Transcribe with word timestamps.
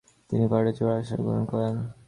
তিনি 0.29 0.45
পাহাড়ের 0.51 0.75
চূড়ায় 0.77 1.01
আশ্রয় 1.01 1.23
গ্রহণ 1.25 1.43
করেন। 1.51 1.75